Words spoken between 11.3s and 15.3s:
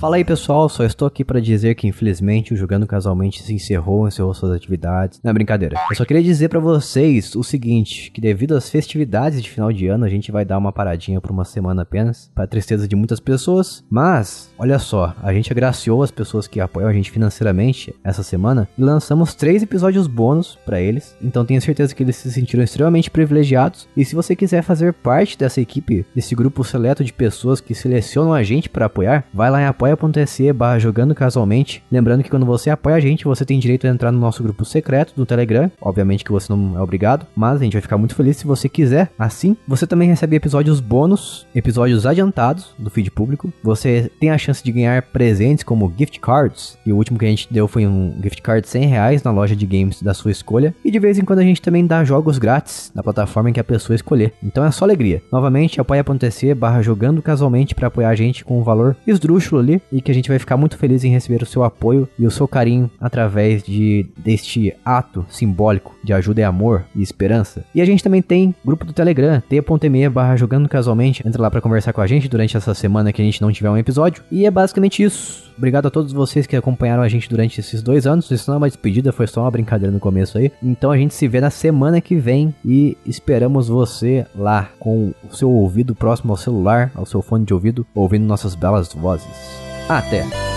uma semana apenas, para tristeza de muitas pessoas, mas olha só,